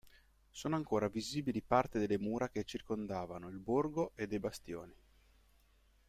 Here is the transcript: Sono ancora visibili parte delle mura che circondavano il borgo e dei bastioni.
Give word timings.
Sono 0.49 0.75
ancora 0.77 1.09
visibili 1.09 1.61
parte 1.61 1.99
delle 1.99 2.17
mura 2.17 2.49
che 2.49 2.63
circondavano 2.63 3.49
il 3.49 3.59
borgo 3.59 4.13
e 4.15 4.25
dei 4.25 4.39
bastioni. 4.39 4.95